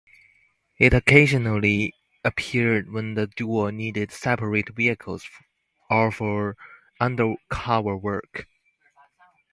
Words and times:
It 0.79 0.95
occasionally 0.95 1.93
appeared 2.23 2.91
when 2.91 3.13
the 3.13 3.27
duo 3.27 3.69
needed 3.69 4.11
separate 4.11 4.69
vehicles, 4.69 5.27
or 5.91 6.11
for 6.11 6.57
undercover 6.99 7.95
work. 7.95 8.47